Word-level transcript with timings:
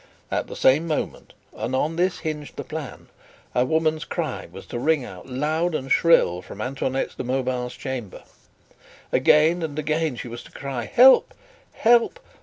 At 0.31 0.47
the 0.47 0.55
same 0.55 0.87
moment 0.87 1.33
and 1.55 1.75
on 1.75 1.95
this 1.95 2.21
hinged 2.21 2.55
the 2.55 2.63
plan 2.63 3.09
a 3.53 3.63
woman's 3.63 4.03
cry 4.03 4.47
was 4.51 4.65
to 4.65 4.79
ring 4.79 5.05
out 5.05 5.27
loud 5.29 5.75
and 5.75 5.91
shrill 5.91 6.41
from 6.41 6.59
Antoinette 6.59 7.15
de 7.17 7.23
Mauban's 7.23 7.75
chamber. 7.75 8.23
Again 9.11 9.61
and 9.61 9.77
again 9.77 10.15
she 10.15 10.27
was 10.27 10.41
to 10.41 10.51
cry: 10.51 10.85
"Help, 10.85 11.35
help! 11.73 12.19